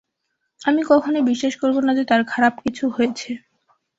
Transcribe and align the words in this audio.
আমি 0.61 0.81
কখনোই 0.89 1.23
বিশ্বাস 1.23 1.53
করবো 1.61 1.79
না 1.81 1.91
যে, 1.97 2.03
তার 2.05 2.21
খারাপ 2.31 2.53
কিছু 2.63 2.83
হয়েছে। 2.89 3.31